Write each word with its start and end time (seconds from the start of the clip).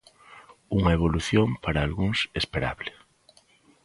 Unha 0.77 0.95
evolución 0.97 1.47
para 1.63 1.83
algúns 1.87 2.19
esperable. 2.41 2.91